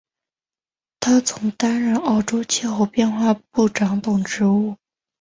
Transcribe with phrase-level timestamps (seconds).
[0.99, 4.75] 他曾经担任澳洲气候变化部长等职务。